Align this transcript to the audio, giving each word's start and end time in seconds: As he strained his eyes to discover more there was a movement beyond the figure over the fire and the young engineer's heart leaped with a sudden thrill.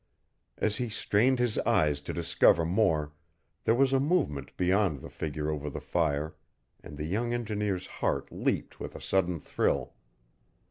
As 0.57 0.77
he 0.77 0.89
strained 0.89 1.37
his 1.37 1.59
eyes 1.59 2.01
to 2.01 2.11
discover 2.11 2.65
more 2.65 3.11
there 3.65 3.75
was 3.75 3.93
a 3.93 3.99
movement 3.99 4.57
beyond 4.57 4.99
the 5.01 5.11
figure 5.11 5.51
over 5.51 5.69
the 5.69 5.79
fire 5.79 6.33
and 6.81 6.97
the 6.97 7.05
young 7.05 7.35
engineer's 7.35 7.85
heart 7.85 8.31
leaped 8.31 8.79
with 8.79 8.95
a 8.95 8.99
sudden 9.01 9.39
thrill. 9.39 9.93